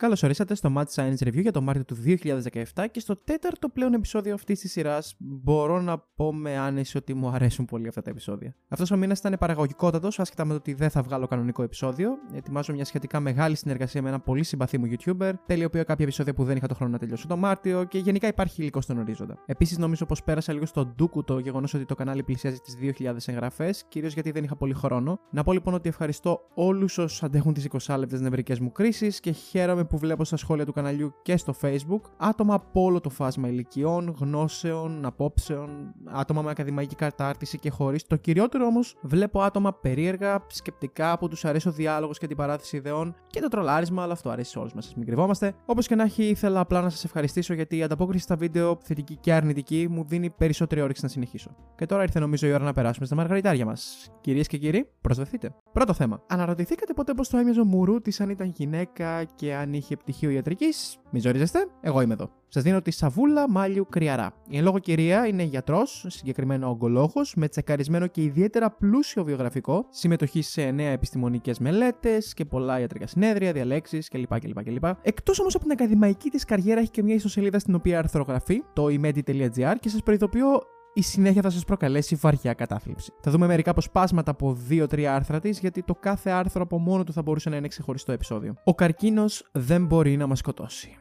[0.00, 1.96] Καλώς ορίσατε στο Mad Science Review για το Μάρτιο του
[2.74, 7.14] 2017 και στο τέταρτο πλέον επεισόδιο αυτής της σειράς μπορώ να πω με άνεση ότι
[7.14, 8.54] μου αρέσουν πολύ αυτά τα επεισόδια.
[8.68, 12.10] Αυτός ο μήνας ήταν παραγωγικότατος, άσχετα με το ότι δεν θα βγάλω κανονικό επεισόδιο.
[12.32, 16.44] Ετοιμάζω μια σχετικά μεγάλη συνεργασία με ένα πολύ συμπαθή μου YouTuber, τελειοποιώ κάποια επεισόδια που
[16.44, 19.38] δεν είχα το χρόνο να τελειώσω το Μάρτιο και γενικά υπάρχει υλικό στον ορίζοντα.
[19.46, 23.14] Επίσης νομίζω πως πέρασα λίγο στο ντούκου το γεγονός ότι το κανάλι πλησιάζει τις 2.000
[23.26, 25.20] εγγραφές, κυρίως γιατί δεν είχα πολύ χρόνο.
[25.30, 29.30] Να πω λοιπόν ότι ευχαριστώ όλους όσους αντέχουν τις 20 λεπτέ νευρικές μου κρίσεις και
[29.30, 33.48] χαίρομαι που βλέπω στα σχόλια του καναλιού και στο Facebook άτομα από όλο το φάσμα
[33.48, 38.06] ηλικιών, γνώσεων, απόψεων, άτομα με ακαδημαϊκή κατάρτιση και χωρίς.
[38.06, 42.76] Το κυριότερο όμως βλέπω άτομα περίεργα, σκεπτικά που τους αρέσει ο διάλογος και την παράθεση
[42.76, 45.54] ιδεών και το τρολάρισμα, αλλά αυτό αρέσει σε όλους μας, μην κρυβόμαστε.
[45.66, 49.16] Όπως και να έχει, ήθελα απλά να σας ευχαριστήσω γιατί η ανταπόκριση στα βίντεο, θετική
[49.16, 51.50] και αρνητική, μου δίνει περισσότερη όρεξη να συνεχίσω.
[51.76, 54.10] Και τώρα ήρθε νομίζω η ώρα να περάσουμε στα μαργαριτάρια μας.
[54.20, 55.54] Κυρίες και κύριοι, προσδεθείτε.
[55.72, 56.22] Πρώτο θέμα.
[56.26, 60.96] Αναρωτηθήκατε ποτέ πώ το έμοιαζε ο Μουρούτη αν ήταν γυναίκα και αν είχε πτυχίο ιατρικής.
[61.10, 62.30] Μη ζορίζεστε, εγώ είμαι εδώ.
[62.48, 64.32] Σας δίνω τη Σαβούλα Μάλιου Κρυαρά.
[64.48, 70.42] Η εν λόγω κυρία είναι γιατρός, συγκεκριμένα ογκολόγος, με τσεκαρισμένο και ιδιαίτερα πλούσιο βιογραφικό, συμμετοχή
[70.42, 74.38] σε νέα επιστημονικές μελέτες και πολλά ιατρικά συνέδρια, διαλέξεις κλπ.
[74.38, 74.84] κλπ, κλπ.
[75.02, 78.86] Εκτός όμως από την ακαδημαϊκή της καριέρα, έχει και μια ιστοσελίδα στην οποία αρθρογραφεί, το
[78.86, 80.62] imedi.gr, και σας προειδοποιώ
[80.98, 83.12] η συνέχεια θα σας προκαλέσει βαριά κατάθλιψη.
[83.20, 87.12] Θα δούμε μερικά αποσπάσματα από 2-3 άρθρα της, γιατί το κάθε άρθρο από μόνο του
[87.12, 88.54] θα μπορούσε να είναι ξεχωριστό επεισόδιο.
[88.64, 90.96] Ο καρκίνος δεν μπορεί να μας σκοτώσει.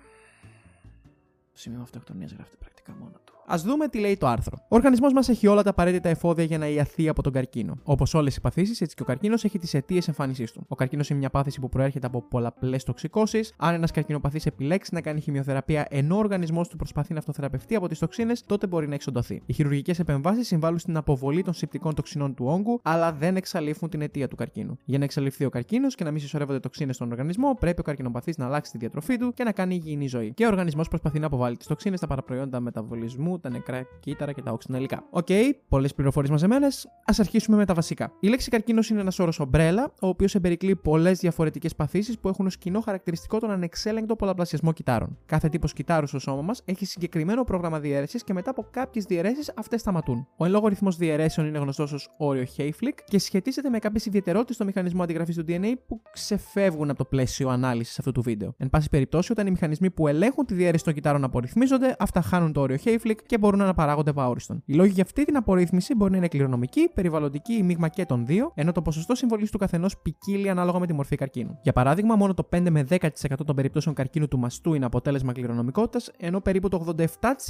[1.51, 3.36] Το σημείο αυτοκτονίας γράφεται πρακτικά μόνο του.
[3.49, 4.57] Α δούμε τι λέει το άρθρο.
[4.61, 7.77] Ο οργανισμός μας έχει όλα τα απαραίτητα εφόδια για να ιαθεί από τον καρκίνο.
[7.83, 10.65] Όπως όλες οι παθήσεις, έτσι και ο καρκίνος έχει τις αιτίες εμφάνισής του.
[10.67, 13.53] Ο καρκίνος είναι μια πάθηση που προέρχεται από πολλαπλές τοξικώσεις.
[13.57, 17.87] Αν ένας καρκινοπαθής επιλέξει να κάνει χημειοθεραπεία ενώ ο οργανισμός του προσπαθεί να αυτοθεραπευτεί από
[17.87, 19.41] τις τοξίνες, τότε μπορεί να εξοντωθεί.
[19.45, 24.01] Οι χειρουργικές επεμβάσεις συμβάλλουν στην αποβολή των συμπτικών τοξινών του όγκου, αλλά δεν εξαλείφουν την
[24.01, 24.77] αιτία του καρκίνου.
[24.83, 28.37] Για να εξαλειφθεί ο καρκίνος και να μην συσσωρεύονται τοξίνες στον οργανισμό, πρέπει ο καρκινοπαθής
[28.37, 30.33] να αλλάξει τη διατροφή του και να κάνει υγιεινή ζωή.
[30.33, 34.41] Και ο οργανισμός προσπαθεί να αποβάλει τις τοξίνες στα παραπροϊόντα μεταβολισμού, τα νεκρά κύτταρα και
[34.41, 35.03] τα όξινα υλικά.
[35.09, 36.65] OK, okay, πολλές πληροφορίες μαζεμένες.
[36.65, 38.11] Ας αρχίσουμε με τα βασικά.
[38.19, 42.45] Η λέξη καρκίνος είναι ένας όρος ομπρέλα, ο οποίος εμπερικλείει πολλές διαφορετικές παθήσεις που έχουν
[42.45, 45.17] ως κοινό χαρακτηριστικό τον ανεξέλεγκτο πολλαπλασιασμό κυττάρων.
[45.25, 49.51] Κάθε τύπος κυττάρου στο σώμα μας έχει συγκεκριμένο πρόγραμμα διαίρεσης και μετά από κάποιες διαιρέσεις
[49.55, 50.27] αυτές σταματούν.
[50.37, 54.55] Ο εν λόγω ρυθμός διαιρέσεων είναι γνωστός ως όριο Hayflick και σχετίζεται με κάποιες ιδιαιτερότητες
[54.55, 58.53] στο μηχανισμό αντιγραφής του DNA που ξεφεύγουν από το πλαίσιο ανάλυσης αυτού του βίντεο.
[58.57, 62.53] Εν πάση περιπτώσει, όταν οι μηχανισμοί που ελέγχουν τη διαίρεση των κυτάρων απορρυθμίζονται, αυτά χάνουν
[62.53, 64.61] το όριο Hayflick και μπορούν να παράγονται επ' αόριστον.
[64.65, 68.25] Οι λόγοι για αυτή την απορρύθμιση μπορεί να είναι κληρονομική, περιβαλλοντική ή μείγμα και των
[68.25, 71.59] δύο, ενώ το ποσοστό συμβολής του καθενός ποικίλει ανάλογα με τη μορφή καρκίνου.
[71.61, 72.99] Για παράδειγμα, μόνο το 5 με 10%
[73.45, 76.95] των περιπτώσεων καρκίνου του μαστού είναι αποτέλεσμα κληρονομικότητας, ενώ περίπου το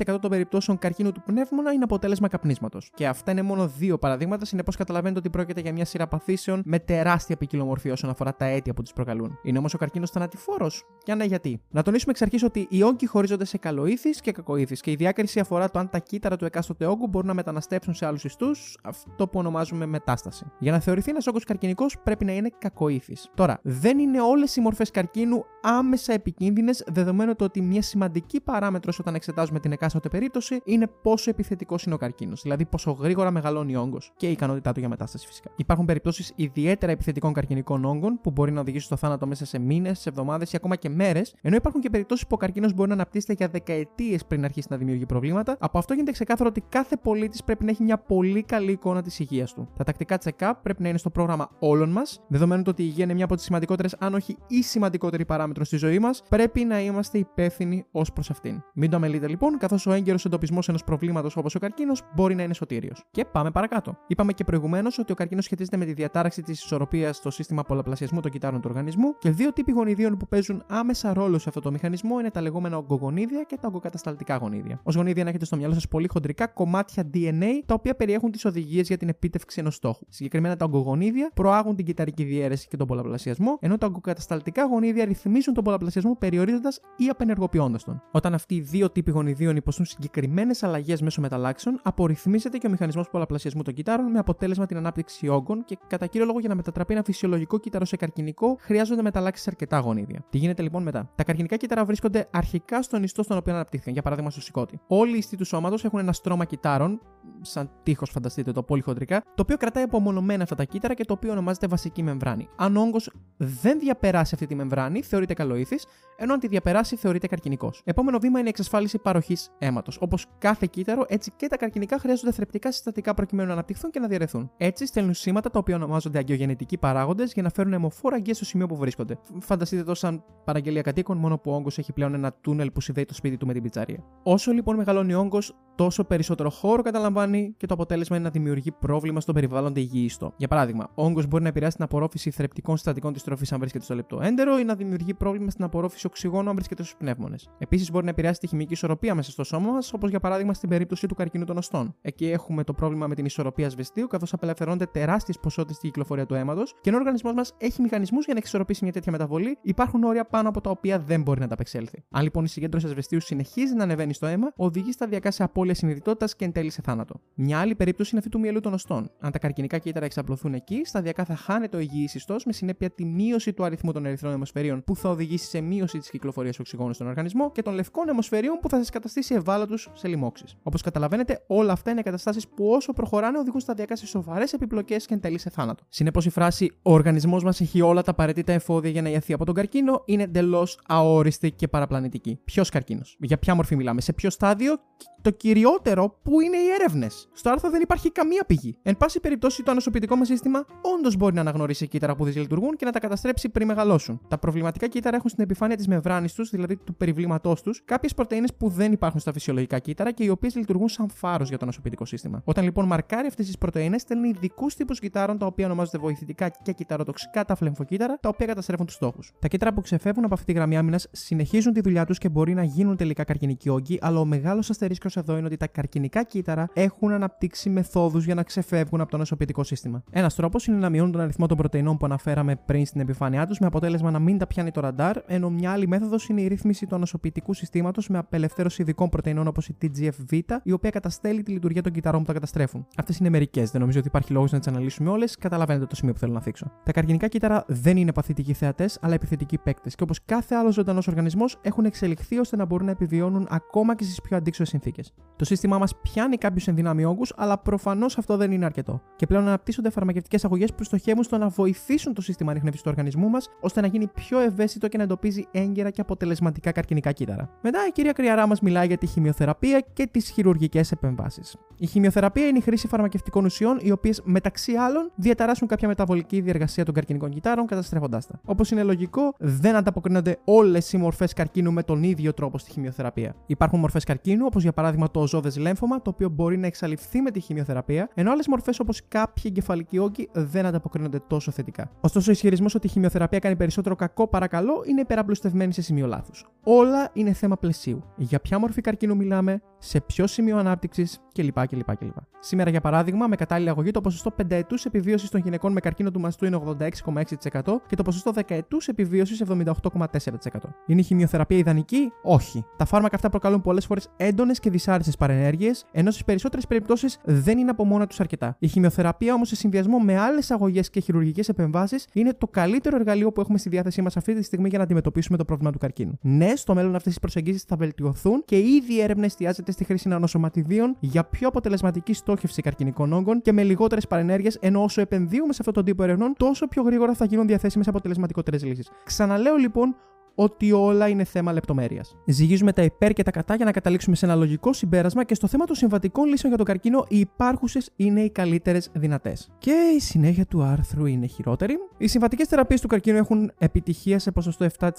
[0.07, 2.91] 87% των περιπτώσεων καρκίνου του πνεύμονα είναι αποτέλεσμα καπνίσματος.
[2.93, 6.79] Και αυτά είναι μόνο δύο παραδείγματα, συνεπώς καταλαβαίνετε ότι πρόκειται για μια σειρά παθήσεων με
[6.79, 9.39] τεράστια ποικιλομορφία όσον αφορά τα αίτια που τις προκαλούν.
[9.43, 12.83] Είναι όμως ο καρκίνος θανατηφόρος; Και αν ναι, γιατί; Να τονίσουμε εξ αρχής ότι οι
[12.83, 16.45] όγκοι χωρίζονται σε καλοήθης και κακοήθης και η διάκριση αφορά το αν τα κύτταρα του
[16.45, 20.45] εκάστοτε όγκου μπορούν να μεταναστεύσουν σε άλλους ιστούς, αυτό που ονομάζουμε μετάσταση.
[20.59, 23.31] Για να θεωρηθεί ένας όγκος καρκινικός πρέπει να είναι κακοήθης.
[23.33, 28.99] Τώρα, δεν είναι όλες οι μορφές καρκίνου άμεσα επικίνδυνες, δεδομένου το ότι μια σημαντική παράμετρος
[28.99, 33.75] όταν εξετάζουμε την εκάστοτε περίπτωση είναι πόσο επιθετικός είναι ο καρκίνος, δηλαδή πόσο γρήγορα μεγαλώνει
[33.75, 35.49] ο όγκος και η ικανότητά του για μετάσταση φυσικά.
[35.55, 39.99] Υπάρχουν περιπτώσεις ιδιαίτερα επιθετικών καρκινικών όγκων που μπορεί να οδηγήσουν στο θάνατο μέσα σε μήνες,
[39.99, 42.95] σε εβδομάδες ή ακόμα και μέρες, ενώ υπάρχουν και περιπτώσεις που ο καρκίνος μπορεί να
[42.95, 45.56] αναπτύσσεται για δεκαετίες πριν αρχίσει να δημιουργεί προβλήματα.
[45.59, 49.19] Από αυτό γίνεται ξεκάθαρο ότι κάθε πολίτης πρέπει να έχει μια πολύ καλή εικόνα της
[49.19, 49.67] υγείας του.
[49.77, 53.13] Τα τακτικά check-up πρέπει να είναι στο πρόγραμμα όλων μας, δεδομένου ότι η υγεία είναι
[53.13, 57.17] μια από τις σημαντικότερες, αν όχι η σημαντικότερη παράμετρο στη ζωή μας, πρέπει να είμαστε
[57.17, 58.61] υπεύθυνοι ως προς αυτήν.
[58.73, 62.43] Μην το αμελείτε λοιπόν, καθώς ο έγκαιρος εντοπισμός ενός προβλήματος όπως ο καρκίνος μπορεί να
[62.43, 63.05] είναι σωτήριος.
[63.11, 63.97] Και πάμε παρακάτω.
[64.07, 68.19] Είπαμε και προηγουμένως ότι ο καρκίνος σχετίζεται με τη διατάραξη της ισορροπίας στο σύστημα πολλαπλασιασμού
[68.19, 71.71] των κυτάρων του οργανισμού και δύο τύποι γονιδίων που παίζουν άμεσα ρόλο σε αυτό το
[71.71, 74.79] μηχανισμό είναι τα λεγόμενα ογκογονίδια και τα ογκοκατασταλτικά γονίδια.
[74.83, 78.45] Ω γονίδια να έχετε στο μυαλό σας πολύ χοντρικά κομμάτια DNA τα οποία περιέχουν τις
[78.45, 80.05] οδηγίες για την επίτευξη ενός στόχου.
[80.09, 85.53] Συγκεκριμένα τα ογκογονίδια προάγουν την κυταρική διαίρεση και τον πολλαπλασιασμό, ενώ τα ογκοκατασταλτικά γονίδια ρυθμίζουν
[85.53, 88.01] τον πολλαπλασιασμό περιορίζοντας ή απενεργοποιώντας τον.
[88.11, 93.09] Όταν αυτοί οι δύο τύποι γονιδίων υποστούν συγκεκριμένες αλλαγές μέσω μεταλλάξεων, απορριθμίζεται και ο μηχανισμός
[93.09, 96.93] πολλαπλασιασμού των κυτάρων με αποτέλεσμα την ανάπτυξη όγκων και κατά κύριο λόγο για να μετατραπεί
[96.93, 100.25] ένα φυσιολογικό κύτταρο σε καρκινικό χρειάζονται μεταλλάξεις σε αρκετά γονίδια.
[100.29, 104.01] Τι γίνεται λοιπόν μετά; Τα καρκινικά κύτταρα βρίσκονται αρχικά στον ιστό στον οποίο αναπτύχθηκαν, για
[104.01, 104.79] παράδειγμα στο σηκώτη.
[104.87, 107.01] Όλοι οι ιστοί του σώματος έχουν ένα στρώμα κυτάρων,
[107.41, 111.13] σαν τείχος, φανταστείτε το πολύ χοντρικά, το οποίο κρατάει απομονωμένα αυτά τα κύτταρα και το
[111.13, 112.49] οποίο ονομάζεται βασική μεμβράνη.
[112.55, 115.85] Αν ο όγκος δεν διαπεράσει αυτή τη μεμβράνη, θεωρείται καλοήθης,
[116.17, 117.81] ενώ αν τη διαπεράσει, θεωρείται καρκινικός.
[117.83, 119.97] Επόμενο βήμα είναι η εξασφάλιση παροχής αίματος.
[120.01, 124.07] Όπως κάθε κύτταρο, έτσι και τα καρκινικά χρειάζονται θρεπτικά συστατικά προκειμένου να αναπτυχθούν και να
[124.07, 124.51] διαρρεθούν.
[124.57, 128.67] Έτσι στέλνουν σήματα τα οποία ονομάζονται αγκιογενετικοί παράγοντες για να φέρουν αιμοφόρα αγκία στο σημείο
[128.67, 129.17] που βρίσκονται.
[129.39, 133.05] Φανταστείτε το σαν παραγγελία κατοίκων, μόνο που ο όγκος έχει πλέον ένα τούνελ που συνδέει
[133.05, 134.03] το σπίτι του με την πιτσαρία.
[134.23, 138.71] Όσο λοιπόν μεγαλώνει ο όγκος, τόσο περισσότερο χώρο καταλαμβάνει και το αποτέλεσμα είναι να δημιουργεί
[138.71, 140.33] πρόβλημα στον περιβάλλοντα υγιείστο.
[140.37, 143.83] Για παράδειγμα, ο όγκος μπορεί να επηρεάσει την απορρόφηση θρεπτικών συστατικών της τροφή αν βρίσκεται
[143.83, 147.49] στο λεπτό έντερο ή να δημιουργεί πρόβλημα στην απορρόφηση οξυγόνου αν βρίσκεται στους πνεύμονες.
[147.57, 150.69] Επίσης, μπορεί να επηρεάσει τη χημική ισορροπία μέσα στο σώμα μας, όπως για παράδειγμα στην
[150.69, 151.95] περίπτωση του καρκίνου των οστών.
[152.01, 156.33] Εκεί έχουμε το πρόβλημα με την ισορροπία ασβεστίου, καθώς απελευθερώνονται τεράστιες ποσότητες στη κυκλοφορία του
[156.33, 160.03] αίματος και ενώ ο οργανισμός μας έχει μηχανισμούς για να εξισορροπήσει μια τέτοια μεταβολή, υπάρχουν
[160.03, 162.03] όρια πάνω από τα οποία δεν μπορεί να τα απεξέλθει.
[162.11, 166.35] Αν λοιπόν η συγκέντρωση ασβεστίου συνεχίζει να ανεβαίνει στο αίμα, οδηγεί σταδιακά σε απώλεια συνειδητότητας
[166.35, 167.19] και εν τέλει σε θάνατο.
[167.33, 169.11] Μια άλλη περίπτωση είναι αυτή του μυελού των οστών.
[169.19, 173.05] Αν τα καρκινικά κύτταρα εξαπλωθούν εκεί, σταδιακά θα χάνεται ο υγιής ιστός με συνέπεια τη
[173.17, 177.07] μείωση του αριθμού των ερυθρών αιμοσφαιρίων που θα οδηγήσει σε μείωση της κυκλοφορίας οξυγόνου στον
[177.07, 180.55] οργανισμό και των λευκών αιμοσφαιρίων που θα σας καταστήσει ευάλωτου σε λοιμώξεις.
[180.63, 185.13] Όπως καταλαβαίνετε, όλα αυτά είναι καταστάσεις που όσο προχωράνε οδηγούν σταδιακά σε σοβαρές επιπλοκές και
[185.13, 185.83] εν τέλει σε θάνατο.
[185.89, 189.45] Συνεπώς η φράση Ο οργανισμός μας έχει όλα τα απαραίτητα εφόδια για να ιαθεί από
[189.45, 192.39] τον καρκίνο είναι εντελώς αόριστη και παραπλανητική.
[192.43, 194.79] Ποιος καρκίνος, για ποια μορφή μιλάμε, σε ποιο στάδιο;
[195.21, 197.29] Το κυριότερο που είναι οι έρευνες.
[197.33, 198.77] Στο άρθρο δεν υπάρχει καμία πηγή.
[198.81, 200.65] Εν πάση περιπτώσει, το ανοσοποιητικό μας σύστημα
[200.97, 204.21] όντως μπορεί να αναγνωρίσει κύτταρα που δυσλειτουργούν και να τα καταστρέψει πριν μεγαλώσουν.
[204.27, 208.47] Τα προβληματικά κύτταρα έχουν στην επιφάνεια της μεμβράνης τους, δηλαδή του περιβλήματός τους, κάποιες πρωτενε
[208.57, 212.05] που δεν υπάρχουν στα φυσιολογικά κύτταρα και οι οποίες λειτουργούν σαν φάρος για το ανοσοποιητικό
[212.05, 212.41] σύστημα.
[212.43, 216.71] Όταν λοιπόν μαρκάρει αυτές τις πρωτενε, στέλνει ειδικούς τύπους κυτάρων τα οποία ονομάζονται βοηθητικά και
[216.71, 219.33] κυταροτοξικά τα φλεμφοκύτταρα, τα οποία καταστρέφουν τους στόχους.
[219.39, 222.53] Τα κύτταρα που ξεφεύγουν από αυτή τη γραμμή άμυνας συνεχίζουν τη δουλειά τους και μπορεί
[222.53, 226.69] να γίνουν τελικά καρκινικοί όγκοι, αλλά ο μεγάλος αστερίσκος εδώ είναι ότι τα καρκινικά κύτταρα
[226.73, 230.03] έχουν αναπτύξει μεθόδους για να ξεφεύγουν από το νοσοποιητικό σύστημα.
[230.11, 233.59] Ένας τρόπος είναι να μειώνουν τον αριθμό των πρωτεϊνών που αναφέραμε πριν στην επιφάνειά τους,
[233.59, 236.85] με αποτέλεσμα να μην τα πιάνει το ραντάρ, ενώ μια άλλη μέθοδος είναι η ρύθμιση
[236.85, 241.81] του νοσοποιητικού συστήματος με απελευθέρωση ειδικών πρωτεϊνών όπως η TGF-β, η οποία καταστέλει τη λειτουργία
[241.81, 242.87] των κυταρών που τα καταστρέφουν.
[242.97, 246.13] Αυτές είναι μερικές, δεν νομίζω ότι υπάρχει λόγος να τις αναλύσουμε όλες, καταλαβαίνετε το σημείο
[246.13, 246.71] που θέλω να θίξω.
[246.83, 251.07] Τα καρκινικά κύτταρα δεν είναι παθητικοί θεατές, αλλά επιθετικοί παίκτες, και όπως κάθε άλλος ζωντανός
[251.07, 255.13] οργανισμός έχουν εξελιχθεί ώστε να μπορούν να επιβιώνουν ακόμα και στις πιο αντίξωες συνθήκες.
[255.35, 259.01] Το σύστημά μας πιάνει κάποιους ενδυνάμει όγκους, αλλά προφανώς αυτό δεν είναι αρκετό.
[259.15, 263.29] Και πλέον αναπτύσσονται φαρμακευτικές αγωγές που στοχεύουν στο να βοηθήσουν το σύστημα ανείχνευση του οργανισμού
[263.29, 267.49] μας, ώστε να γίνει πιο ευαίσθητο και να εντοπίζει έγκαιρα και αποτελεσματικά καρκινικά κύτταρα.
[267.61, 271.55] Μετά η κυρία Κρυαρά μας μιλάει για τη χημειοθεραπεία και τις χειρουργικές επεμβάσεις.
[271.77, 276.85] Η χημειοθεραπεία είναι η χρήση φαρμακευτικών ουσιών, οι οποίες μεταξύ άλλων διαταράσσουν κάποια μεταβολική διεργασία
[276.85, 278.39] των καρκινικών κυτάρων, καταστρέφοντάς τα.
[278.45, 283.35] Όπως είναι λογικό, δεν ανταποκρίνονται όλες οι μορφές καρκίνου με τον ίδιο τρόπο στη χημειοθεραπεία.
[283.45, 287.31] Υπάρχουν μορφές καρκίνου, όπως για παράδειγμα το ζώδε λέμφωμα, το οποίο μπορεί να εξαλειφθεί με
[287.31, 291.89] τη χημειοθεραπεία, ενώ άλλες μορφές όπως κάποιοι εγκεφαλικοί όγκοι δεν ανταποκρίνονται τόσο θετικά.
[292.01, 296.07] Ωστόσο, ο ισχυρισμός ότι η χημειοθεραπεία κάνει περισσότερο κακό παρά καλό είναι υπεραπλουστευμένη σε σημείο
[296.07, 296.45] λάθους.
[296.63, 298.03] Όλα είναι θέμα πλαισίου.
[298.15, 301.67] Για ποια μορφή καρκίνου μιλάμε, σε ποιο σημείο ανάπτυξης κλπ.
[301.67, 302.17] κλπ, κλπ.
[302.39, 306.19] Σήμερα, για παράδειγμα, με κατάλληλη αγωγή, το ποσοστό πενταετούς επιβίωσης των γυναικών με καρκίνο του
[306.19, 310.75] μαστού είναι 86,6% και το ποσοστό δεκαετούς επιβίωσης 78,4%.
[310.85, 312.65] Είναι η χημειοθεραπεία ιδανική; Όχι.
[312.77, 317.57] Τα φάρμακα αυτά προκαλούν πολλές φορές έντονες και δυσάρεστες παρενέργειες, ενώ στις περισσότερες περιπτώσεις δεν
[317.57, 318.55] είναι από μόνα τους αρκετά.
[318.59, 323.31] Η χημειοθεραπεία όμως σε συνδυασμό με άλλες αγωγές και χειρουργικές επεμβάσεις είναι το καλύτερο εργαλείο
[323.31, 326.19] που έχουμε στη διάθεσή μας αυτή τη στιγμή για να αντιμετωπίσουμε το πρόβλημα του καρκίνου.
[326.21, 330.07] Ναι, στο μέλλον αυτές οι προσεγγίσεις θα βελτιωθούν και ήδη η έρευνα εστιάζεται στη χρήση
[330.07, 335.57] νανοσωματιδίων για πιο αποτελεσματική στόχευση καρκινικών όγκων και με λιγότερες παρενέργειες, ενώ όσο επενδύουμε σε
[335.59, 338.89] αυτόν τον τύπο ερευνών, τόσο πιο γρήγορα θα γίνουν διαθέσιμες αποτελεσματικότερες λύσεις.
[339.03, 339.95] Ξαναλέω λοιπόν
[340.39, 342.15] ότι όλα είναι θέμα λεπτομέρειας.
[342.25, 345.47] Ζυγίζουμε τα υπέρ και τα κατά για να καταλήξουμε σε ένα λογικό συμπέρασμα και στο
[345.47, 349.49] θέμα των συμβατικών λύσεων για τον καρκίνο, οι υπάρχουσες είναι οι καλύτερες δυνατές.
[349.57, 351.77] Και η συνέχεια του άρθρου είναι χειρότερη.
[351.97, 354.89] Οι συμβατικές θεραπείες του καρκίνου έχουν επιτυχία σε ποσοστό 7%,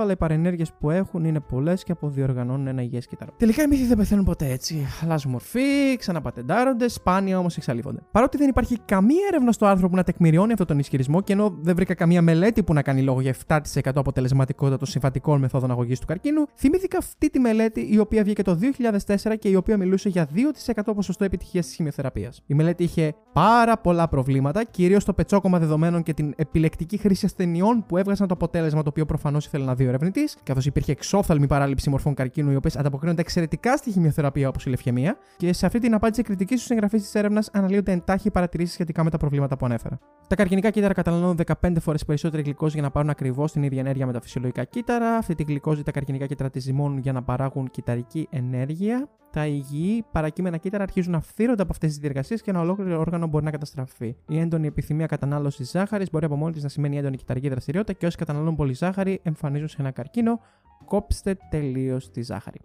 [0.00, 3.32] αλλά οι παρενέργειες που έχουν είναι πολλές και αποδιοργανώνουν ένα υγιές κύτταρο.
[3.36, 4.86] Τελικά οι μύθοι δεν πεθαίνουν ποτέ έτσι.
[5.02, 8.00] Αλλάζουν μορφή, ξαναπατεντάρονται, σπάνια όμως εξαλείφονται.
[8.10, 11.58] Παρότι δεν υπάρχει καμία έρευνα στο άρθρο που να τεκμηριώνει αυτόν τον ισχυρισμό και ενώ
[11.60, 13.60] δεν βρήκα καμία μελέτη που να κάνει λόγο για 7%
[13.94, 18.58] αποτελεσματικότητα συμβατικών μεθόδων αγωγής του καρκίνου, θυμήθηκα αυτή τη μελέτη η οποία βγήκε το
[19.06, 22.42] 2004 και η οποία μιλούσε για 2% ποσοστό επιτυχίας της χημειοθεραπείας.
[22.46, 27.84] Η μελέτη είχε πάρα πολλά προβλήματα, κυρίως το πετσόκομα δεδομένων και την επιλεκτική χρήση ασθενειών
[27.86, 31.46] που έβγαζαν το αποτέλεσμα το οποίο προφανώς ήθελε να δει ο ερευνητής, καθώς υπήρχε εξόφθαλμη
[31.46, 35.78] παράληψη μορφών καρκίνου οι οποίες ανταποκρίνονται εξαιρετικά στη χημειοθεραπεία όπως η λευχαιμία, και σε αυτή
[35.78, 39.66] την απάντηση κριτικής του εγγραφής της έρευνας αναλύονται εντάχει παρατηρήσεις σχετικά με τα προβλήματα που
[39.66, 39.98] ανέφερα.
[40.26, 44.06] Τα καρκινικά κύτταρα καταναλώνουν 15 φορές περισσότερη γλυκό για να πάρουν ακριβώς την ίδια ενέργεια
[44.06, 44.77] με τα φυσιολογικά κύτταρα.
[45.18, 49.08] Αυτή τη γλυκόζη τα καρκινικά κύτταρα της ζυμώνουν για να παράγουν κυταρική ενέργεια.
[49.32, 53.26] Τα υγιή παρακείμενα κύτταρα αρχίζουν να φθύρονται από αυτές τις διεργασίες και ένα ολόκληρο όργανο
[53.26, 54.16] μπορεί να καταστραφεί.
[54.28, 58.06] Η έντονη επιθυμία κατανάλωσης ζάχαρης μπορεί από μόνη της να σημαίνει έντονη κυταρική δραστηριότητα και
[58.06, 60.40] όσοι καταναλώνουν πολύ ζάχαρη εμφανίζουν σε ένα καρκίνο.
[60.84, 62.60] Κόψτε τελείως τη ζάχαρη.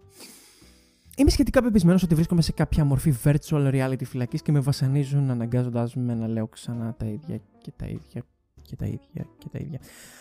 [1.16, 5.90] Είμαι σχετικά πεπισμένος ότι βρίσκομαι σε κάποια μορφή virtual reality φυλακής και με βασανίζουν αναγκάζοντά
[5.94, 8.22] με να λέω ξανά τα ίδια και τα ίδια
[8.66, 9.78] και τα ίδια και τα ίδια.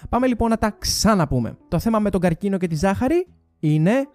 [0.10, 1.58] Πάμε λοιπόν να τα ξαναπούμε.
[1.68, 3.28] Το θέμα με τον καρκίνο και τη ζάχαρη
[3.60, 4.08] είναι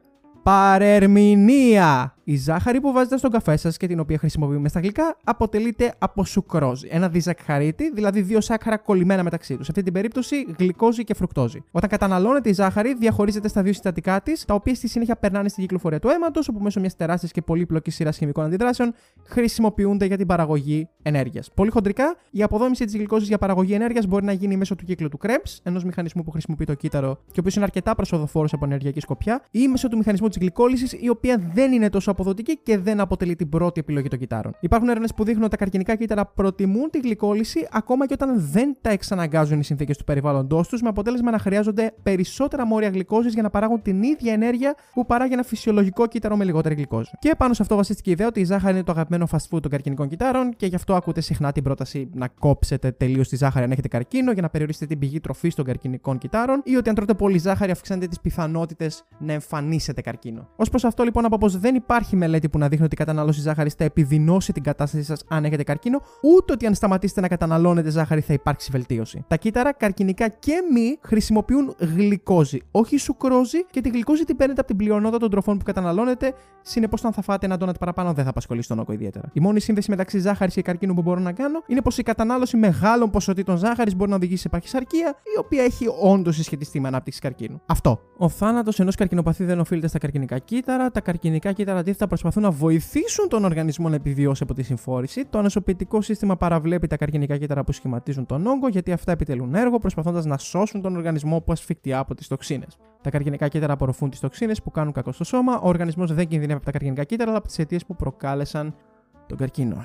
[0.42, 2.17] παρερμηνία.
[2.30, 6.24] Η ζάχαρη που βάζετε στον καφέ σας και την οποία χρησιμοποιούμε στα γλυκά αποτελείται από
[6.24, 6.88] σουκρόζη.
[6.90, 9.64] Ένα διζακχαρίτη, δηλαδή δύο σάκχαρα κολλημένα μεταξύ τους.
[9.64, 11.64] Σε αυτή την περίπτωση γλυκόζη και φρουκτόζη.
[11.70, 15.62] Όταν καταναλώνεται η ζάχαρη, διαχωρίζεται στα δύο συστατικά της, τα οποία στη συνέχεια περνάνε στην
[15.62, 18.94] κυκλοφορία του αίματος, όπου μέσω μιας τεράστιας και πολύπλοκης σειράς χημικών αντιδράσεων
[19.24, 21.50] χρησιμοποιούνται για την παραγωγή ενέργειας.
[21.54, 25.08] Πολύ χοντρικά, η αποδόμηση της γλυκόζης για παραγωγή ενέργειας μπορεί να γίνει μέσω του κύκλου
[25.08, 28.64] του Krebs, ενός μηχανισμού που χρησιμοποιεί το κύτταρο και ο οποίος είναι αρκετά προσοδοφόρος από
[28.64, 32.78] ενεργειακή σκοπιά, ή μέσω του μηχανισμού της γλυκόλυσης, η οποία δεν είναι τόσο αποδοτική και
[32.78, 34.54] δεν αποτελεί την πρώτη επιλογή των κυτάρων.
[34.60, 38.76] Υπάρχουν έρευνες που δείχνουν ότι τα καρκινικά κύτταρα προτιμούν τη γλυκόλυση ακόμα και όταν δεν
[38.80, 43.42] τα εξαναγκάζουν οι συνθήκες του περιβάλλοντός τους, με αποτέλεσμα να χρειάζονται περισσότερα μόρια γλυκόζης για
[43.42, 47.10] να παράγουν την ίδια ενέργεια που παράγει ένα φυσιολογικό κύτταρο με λιγότερη γλυκόζη.
[47.18, 49.60] Και πάνω σε αυτό βασίστηκε η ιδέα ότι η ζάχαρη είναι το αγαπημένο fast food
[49.62, 53.64] των καρκινικών κυτάρων και γι' αυτό ακούτε συχνά την πρόταση να κόψετε τελείως τη ζάχαρη
[53.64, 56.94] αν έχετε καρκίνο για να περιορίσετε την πηγή τροφής των καρκινικών κυτάρων ή ότι αν
[56.94, 60.48] τρώτε πολύ ζάχαρη αυξάνετε τις πιθανότητες να εμφανίσετε καρκίνο.
[60.56, 63.40] Ω προς αυτό λοιπόν από πως δεν υπάρχει μελέτη που να δείχνει ότι η κατανάλωση
[63.40, 67.90] ζάχαρης θα επιδεινώσει την κατάστασή σας αν έχετε καρκίνο, ούτε ότι αν σταματήσετε να καταναλώνετε
[67.90, 69.24] ζάχαρη θα υπάρξει βελτίωση.
[69.28, 74.68] Τα κύτταρα, καρκινικά και μη, χρησιμοποιούν γλυκόζη, όχι σουκρόζη και τη γλυκόζη την παίρνετε από
[74.68, 76.34] την πλειονότητα των τροφών που καταναλώνετε.
[76.62, 79.30] Συνεπώς, αν θα φάτε ένα ντόνατ παραπάνω, δεν θα απασχολήσει τον όκο ιδιαίτερα.
[79.32, 82.56] Η μόνη σύνδεση μεταξύ ζάχαρης και καρκίνου που μπορώ να κάνω είναι πως η κατανάλωση
[82.56, 87.20] μεγάλων ποσοτήτων ζάχαρης μπορεί να οδηγήσει σε παχυσαρκία, η οποία έχει όντως συσχετιστεί με ανάπτυξη
[87.20, 87.60] καρκίνου.
[87.66, 88.00] Αυτό.
[88.16, 90.90] Ο θάνατος ενός καρκινοπαθή δεν οφείλεται στα καρκινικά κύτταρα.
[90.90, 95.24] Τα καρκινικά κύτταρα αντίθετα προσπαθούν να βοηθήσουν τον οργανισμό να επιβιώσει από τη συμφόρηση.
[95.24, 99.78] Το ανασωπητικό σύστημα παραβλέπει τα καρκινικά κύτταρα που σχηματίζουν τον όγκο, γιατί αυτά επιτελούν έργο
[99.78, 102.78] προσπαθώντας να σώσουν τον οργανισμό που ασφικτιά από τις τοξίνες.
[103.02, 105.58] Τα καρκινικά κύτταρα απορροφούν τις τοξίνες που κάνουν κακό στο σώμα.
[105.58, 108.74] Ο οργανισμός δεν κινδυνεύει από τα καρκινικά κύτταρα, αλλά από τις αιτίες που προκάλεσαν
[109.26, 109.84] τον καρκίνο.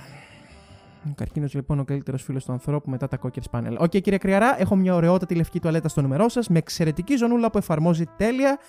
[1.05, 3.73] Ο καρκίνος λοιπόν ο καλύτερος φίλος του ανθρώπου μετά τα κόκερ σπάνιελ.
[3.73, 7.49] Ok, okay, κύριε Κρυαρά, έχω μια ωραιότατη λευκή τουαλέτα στο νούμερό σας με εξαιρετική ζωνούλα
[7.49, 8.59] που εφαρμόζει τέλεια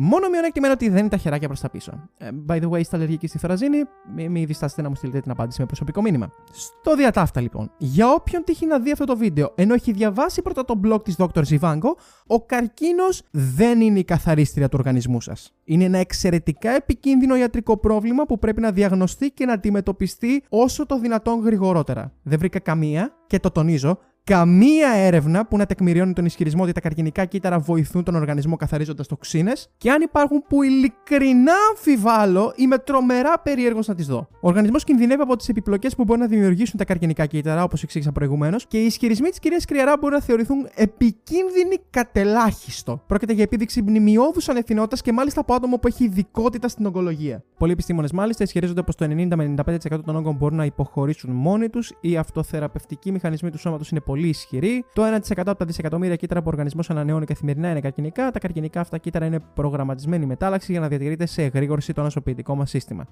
[0.00, 2.08] Μόνο μειονέκτημα είναι ότι δεν είναι τα χεράκια προς τα πίσω.
[2.18, 3.82] Ε, by the way, είστε αλλεργικοί στη θωραζίνη,
[4.14, 6.32] μην μη διστάσετε να μου στείλετε την απάντηση με προσωπικό μήνυμα.
[6.52, 10.42] Στο διά ταύτα λοιπόν, για όποιον τύχει να δει αυτό το βίντεο, ενώ έχει διαβάσει
[10.42, 11.42] πρώτα το blog της Dr.
[11.48, 11.94] Zivango,
[12.26, 15.54] ο καρκίνος δεν είναι η καθαρίστρια του οργανισμού σας.
[15.64, 20.98] Είναι ένα εξαιρετικά επικίνδυνο ιατρικό πρόβλημα που πρέπει να διαγνωστεί και να αντιμετωπιστεί όσο το
[20.98, 22.12] δυνατόν γρηγορότερα.
[22.22, 23.98] Δεν βρήκα καμία, και το τονίζω,
[24.28, 29.06] καμία έρευνα που να τεκμηριώνει τον ισχυρισμό ότι τα καρκινικά κύτταρα βοηθούν τον οργανισμό καθαρίζοντας
[29.06, 34.28] τοξίνες και αν υπάρχουν που ειλικρινά αμφιβάλλω, είμαι τρομερά περίεργος να τις δω.
[34.40, 38.12] Ο οργανισμός κινδυνεύει από τις επιπλοκές που μπορεί να δημιουργήσουν τα καρκινικά κύτταρα, όπως εξήγησα
[38.12, 43.02] προηγουμένως, και οι ισχυρισμοί της κυρίας Κριαρά μπορούν να θεωρηθούν επικίνδυνοι κατελάχιστο.
[43.06, 47.42] Πρόκειται για επίδειξη μνημειώδους ανευθυνότητας και μάλιστα από άτομο που έχει ειδικότητα στην ογκολογία.
[47.58, 51.68] Πολλοί επιστήμονες μάλιστα ισχυρίζονται πως το 90 με 95% των όγκων μπορούν να υποχωρήσουν μόνοι
[51.68, 54.84] τους, οι αυτοθεραπευτικοί μηχανισμοί του σώματος είναι πολύ πολύ ισχυρή.
[54.92, 58.30] Το 1% από τα δισεκατομμύρια κύτταρα που ο οργανισμός ανανεώνει καθημερινά είναι καρκινικά.
[58.30, 62.70] Τα καρκινικά αυτά κύτταρα είναι προγραμματισμένη μετάλλαξη για να διατηρείται σε εγρήγορση το ανασωπητικό μας
[62.70, 63.04] σύστημα.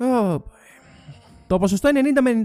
[0.00, 0.38] Oh
[1.48, 2.40] το ποσοστό 90 με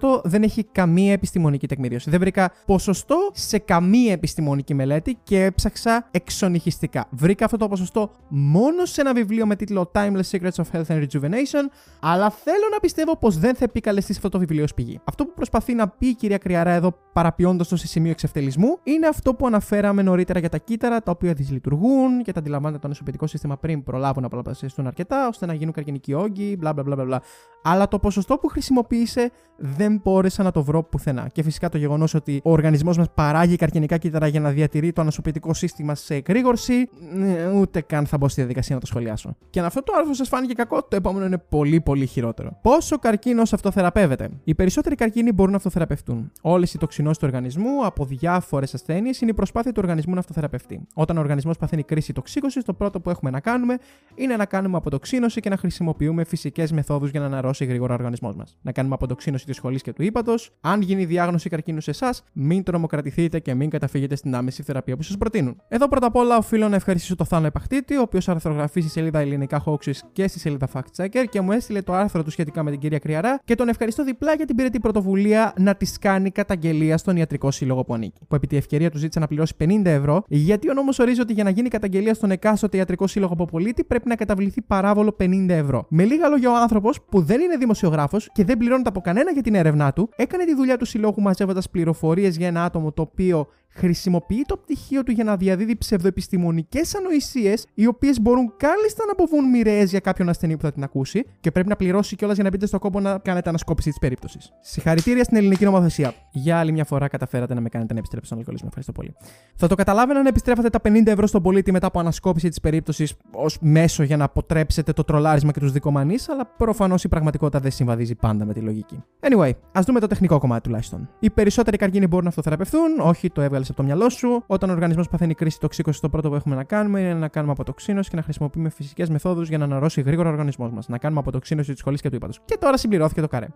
[0.00, 2.10] 95% δεν έχει καμία επιστημονική τεκμηρίωση.
[2.10, 7.06] Δεν βρήκα ποσοστό σε καμία επιστημονική μελέτη και έψαξα εξονυχιστικά.
[7.10, 11.02] Βρήκα αυτό το ποσοστό μόνο σε ένα βιβλίο με τίτλο Timeless Secrets of Health and
[11.02, 11.64] Rejuvenation,
[12.00, 15.00] αλλά θέλω να πιστεύω πως δεν θα επικαλεστεί αυτό το βιβλίο ως πηγή.
[15.04, 19.06] Αυτό που προσπαθεί να πει η κυρία Κριαρά εδώ, παραποιώντας το σε σημείο εξευτελισμού, είναι
[19.06, 23.26] αυτό που αναφέραμε νωρίτερα για τα κύτταρα, τα οποία δυσλειτουργούν και τα αντιλαμβάνεται το νοσοποιητικό
[23.26, 27.22] σύστημα πριν προλάβουν να πολλαπλασιαστούν αρκετά, ώστε να γίνουν καρκινικοί όγκοι, μπλα μπλα μπλα.
[27.62, 31.28] Αλλά το ποσοστό που χρησιμοποίησε δεν μπόρεσα να το βρω πουθενά.
[31.32, 35.00] Και φυσικά το γεγονός ότι ο οργανισμός μας παράγει καρκινικά κύτταρα για να διατηρεί το
[35.00, 36.88] ανασωπητικό σύστημα σε εκρήγορση,
[37.20, 39.36] ε, ούτε καν θα μπω στη διαδικασία να το σχολιάσω.
[39.50, 42.58] Και αν αυτό το άρθρο σας φάνηκε κακό, το επόμενο είναι πολύ πολύ χειρότερο.
[42.62, 46.32] Πόσο καρκίνος αυτοθεραπεύεται; Οι περισσότεροι καρκίνοι μπορούν να αυτοθεραπευτούν.
[46.40, 50.86] Όλες οι τοξινώσεις του οργανισμού από διάφορες ασθένειες είναι η προσπάθεια του οργανισμού να αυτοθεραπευτεί.
[50.94, 53.78] Όταν ο οργανισμός παθαίνει κρίση τοξίκωσης, το πρώτο που έχουμε να κάνουμε
[54.14, 57.96] είναι να κάνουμε αποτοξίνωση και να χρησιμοποιούμε φυσικές μεθόδους για να αναρρώσει ναρώσει γρήγορα ο
[57.96, 58.58] οργανισμός μας.
[58.62, 60.50] Να κάνουμε αποτοξίνωση της σχολής και του ύπατος.
[60.60, 65.02] Αν γίνει διάγνωση καρκίνου σε εσάς, μην τρομοκρατηθείτε και μην καταφύγετε στην άμεση θεραπεία που
[65.02, 65.60] σας προτείνουν.
[65.68, 69.18] Εδώ πρώτα απ' όλα οφείλω να ευχαριστήσω το Θάνο Επαχτήτη, ο οποίος αρθρογραφεί στη σελίδα
[69.18, 72.70] Ελληνικά Hoaxes και στη σελίδα Fact Checker και μου έστειλε το άρθρο του σχετικά με
[72.70, 76.98] την κυρία Κριαρά και τον ευχαριστώ διπλά για την πυρετή πρωτοβουλία να της κάνει καταγγελία
[76.98, 78.20] στον ιατρικό σύλλογο που ανήκει.
[78.28, 81.32] Που επί τη ευκαιρία του ζήτησε να πληρώσει 50 ευρώ, γιατί ο νόμος ορίζει ότι
[81.32, 85.46] για να γίνει καταγγελία στον εκάστοτε ιατρικό σύλλογο από πολίτη πρέπει να καταβληθεί παράβολο 50
[85.48, 85.86] ευρώ.
[85.88, 89.42] Με λίγα λόγια, ο άνθρωπος που δεν είναι δημοσιογράφος και δεν πληρώνεται από κανένα για
[89.42, 93.48] την έρευνά του, έκανε τη δουλειά του συλλόγου μαζεύοντας πληροφορίες για ένα άτομο το οποίο
[93.76, 99.50] χρησιμοποιεί το πτυχίο του για να διαδίδει ψευδοεπιστημονικές ανοησίες, οι οποίες μπορούν κάλλιστα να αποβούν
[99.50, 102.50] μοιραίες για κάποιον ασθενή που θα την ακούσει και πρέπει να πληρώσει κιόλας για να
[102.50, 104.52] μπείτε στο κόπο να κάνετε ανασκόπηση της περίπτωσης.
[104.60, 106.14] Συγχαρητήρια στην ελληνική νομοθεσία.
[106.32, 108.66] Για άλλη μια φορά καταφέρατε να με κάνετε να επιστρέψω στον αλκοολισμό.
[108.68, 109.14] Ευχαριστώ πολύ.
[109.56, 113.14] Θα το καταλάβαινα να επιστρέφατε τα 50 ευρώ στον πολίτη μετά από ανασκόπηση της περίπτωσης
[113.32, 117.70] ως μέσο για να αποτρέψετε το τρολάρισμα και τους δικομανείς, αλλά προφανώς η πραγματικότητα δεν
[117.70, 119.02] συμβαδίζει πάντα με τη λογική.
[119.20, 121.08] Anyway, ας δούμε το τεχνικό κομμάτι τουλάχιστον.
[121.18, 124.42] Οι περισσότεροι καρκίνοι μπορούν να αυτοθεραπευθούν, όχι το έβγαλε από το μυαλό σου.
[124.46, 127.52] Όταν ο οργανισμός παθαίνει κρίση τοξίκωσης, το πρώτο που έχουμε να κάνουμε είναι να κάνουμε
[127.52, 130.88] αποτοξίνωση και να χρησιμοποιούμε φυσικές μεθόδους για να αναρρώσει γρήγορα ο οργανισμός μας.
[130.88, 132.40] Να κάνουμε αποτοξίνωση της σχολής και του ύπατος.
[132.44, 133.46] Και τώρα συμπληρώθηκε το καρέ.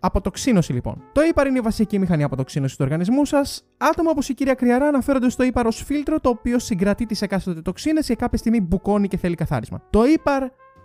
[0.00, 1.02] Αποτοξίνωση λοιπόν.
[1.12, 3.64] Το ύπαρ είναι η βασική μηχανή αποτοξίνωση του οργανισμού σας.
[3.76, 7.62] Άτομα όπως η κυρία Κριαρά αναφέρονται στο ύπαρ ως φίλτρο το οποίο συγκρατεί τις εκάστοτε
[7.62, 9.82] τοξίνες και κάποια στιγμή μπουκώνει και θέλει καθάρισμα.
[9.90, 10.42] Το ύπαρ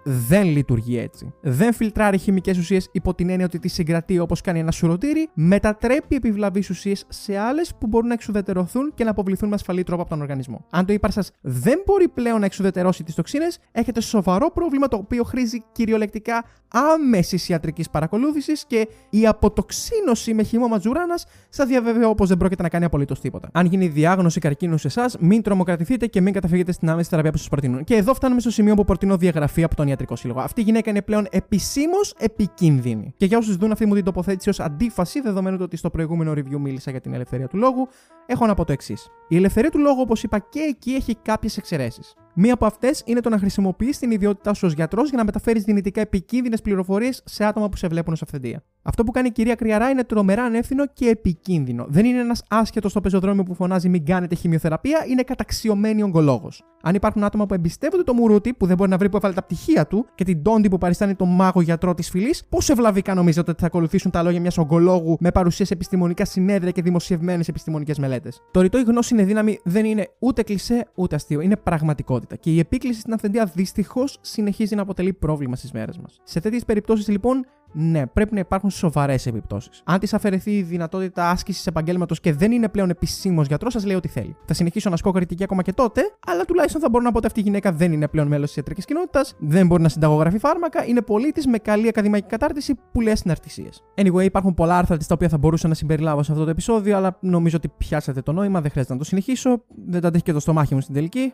[0.08, 1.34] δεν λειτουργεί έτσι.
[1.42, 6.16] Δεν φιλτράρει χημικές ουσίες υπό την έννοια ότι τι συγκρατεί όπως κάνει ένα σουρωτήρι, μετατρέπει
[6.16, 10.10] επιβλαβείς ουσίες σε άλλες που μπορούν να εξουδετερωθούν και να αποβληθούν με ασφαλή τρόπο από
[10.10, 10.66] τον οργανισμό.
[10.70, 14.98] Αν το ύπαρ σα δεν μπορεί πλέον να εξουδετερώσει τις τοξίνες, έχετε σοβαρό πρόβλημα το
[14.98, 22.30] οποίο χρήζει κυριολεκτικά άμεσης ιατρικής παρακολούθησης και η αποτοξίνωση με χυμό ματζουράνας σα διαβεβαιώ πως
[22.30, 23.50] δεν πρόκειται να κάνει απολύτως τίποτα.
[23.54, 27.38] Αν γίνει διάγνωση καρκίνου σε εσάς, μην τρομοκρατηθείτε και μην καταφύγετε στην άμεση θεραπεία που
[27.38, 27.84] σας προτείνουν.
[27.84, 30.40] Και εδώ φτάνουμε στο σημείο που προτείνω διαγραφή από τον ιατρικό σύλλογο.
[30.40, 33.14] Αυτή η γυναίκα είναι πλέον επισήμως επικίνδυνη.
[33.18, 36.58] Και για όσους δουν αυτή μου την τοποθέτηση ως αντίφαση, δεδομένου ότι στο προηγούμενο review
[36.60, 37.88] μίλησα για την ελευθερία του λόγου,
[38.26, 39.08] έχω να πω το εξής.
[39.28, 42.14] Η ελευθερία του λόγου, όπως είπα και εκεί, έχει κάποιες εξαιρέσεις.
[42.34, 45.64] Μία από αυτές είναι το να χρησιμοποιείς την ιδιότητά σου ως γιατρός για να μεταφέρεις
[45.64, 48.64] δυνητικά επικίνδυνες πληροφορίες σε άτομα που σε βλέπουν ως αυθεντία.
[48.88, 51.86] Αυτό που κάνει η κυρία Κριαρά είναι τρομερά ανεύθυνο και επικίνδυνο.
[51.90, 56.64] Δεν είναι ένας άσχετος στο πεζοδρόμιο που φωνάζει Μην κάνετε χημειοθεραπεία, είναι καταξιωμένη ογκολόγος.
[56.84, 59.44] Αν υπάρχουν άτομα που εμπιστεύονται το μουρούτι, που δεν μπορεί να βρει που έβαλε τα
[59.44, 63.52] πτυχία του, και την τόντι που παριστάνει το μάγο γιατρό της φυλής, πόσο ευλαβικά νομίζετε
[63.52, 68.00] ότι θα ακολουθήσουν τα λόγια μιας ογκολόγου με παρουσία σε επιστημονικά συνέδρια και δημοσιευμένες επιστημονικές
[68.00, 72.36] μελέτες; Το ρητό η γνώση είναι δύναμη δεν είναι ούτε κλισέ ούτε αστείο, είναι πραγματικότητα.
[72.36, 76.20] Και η επίκληση στην αυθεντία δυστυχώς συνεχίζει να αποτελεί πρόβλημα στις μέρες μας.
[76.24, 77.46] Σε τέτοιες περιπτώσεις λοιπόν
[77.78, 79.82] ναι, πρέπει να υπάρχουν σοβαρές επιπτώσεις.
[79.86, 83.96] Αν της αφαιρεθεί η δυνατότητα άσκησης επαγγέλματος και δεν είναι πλέον επισήμως γιατρός, σας λέει
[83.96, 84.36] ό,τι θέλει.
[84.46, 87.28] Θα συνεχίσω να ασκώ κριτική ακόμα και τότε, αλλά τουλάχιστον θα μπορώ να πω ότι
[87.28, 90.86] αυτή η γυναίκα δεν είναι πλέον μέλος της ιατρικής κοινότητας, δεν μπορεί να συνταγογραφεί φάρμακα,
[90.86, 93.70] είναι πολίτης με καλή ακαδημαϊκή κατάρτιση που λέει συναρτησίε.
[93.96, 96.98] Anyway, υπάρχουν πολλά άρθρα της τα οποία θα μπορούσα να συμπεριλάβω σε αυτό το επεισόδιο,
[96.98, 100.34] αλλά νομίζω ότι πιάσατε το νόημα, δεν χρειάζεται να το συνεχίσω, δεν τα αντέχει και
[100.34, 101.34] το στομάχι μου στην τελική.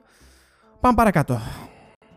[0.79, 1.39] Πάμε παρακάτω.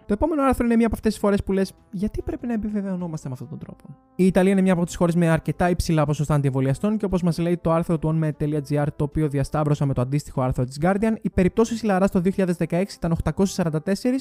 [0.07, 3.29] Το επόμενο άρθρο είναι μία από αυτές τις φορές που λες: Γιατί πρέπει να επιβεβαιωνόμαστε
[3.29, 3.85] με αυτόν τον τρόπο.
[4.14, 7.38] Η Ιταλία είναι μία από τις χώρες με αρκετά υψηλά ποσοστά αντιεμβολιαστών και όπως μας
[7.38, 11.31] λέει το άρθρο του onmed.gr, το οποίο διασταύρωσα με το αντίστοιχο άρθρο της Guardian, οι
[11.31, 13.81] περιπτώσεις ηλαρά το 2016 ήταν 844,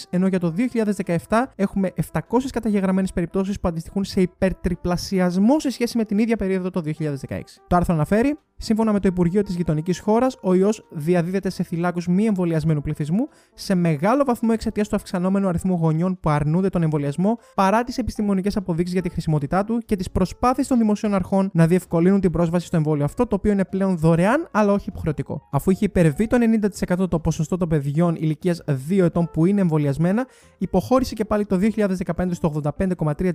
[0.10, 0.54] ενώ για το
[1.28, 2.20] 2017 έχουμε 700
[2.52, 7.40] καταγεγραμμένες περιπτώσεις που αντιστοιχούν σε υπερτριπλασιασμό σε σχέση με την ίδια περίοδο το 2016.
[7.68, 12.08] Το άρθρο αναφέρει Σύμφωνα με το Υπουργείο της γειτονικής χώρας, ο ιός διαδίδεται σε θυλάκους
[12.08, 17.38] μη εμβολιασμένου πληθυσμού σε μεγάλο βαθμό εξαιτίας του αυξανόμενου αριθμού γονιών που αρνούνται τον εμβολιασμό
[17.56, 21.68] παρά τις επιστημονικές αποδείξεις για τη χρησιμότητά του και τις προσπάθειες των δημοσίων αρχών να
[21.68, 25.48] διευκολύνουν την πρόσβαση στο εμβόλιο αυτό, το οποίο είναι πλέον δωρεάν αλλά όχι υποχρεωτικό.
[25.52, 26.38] Αφού είχε υπερβεί το
[26.98, 31.60] 90% το ποσοστό των παιδιών ηλικίας 2 ετών που είναι εμβολιασμένα, υποχώρησε και πάλι το
[32.16, 33.32] 2015 στο 85,3%,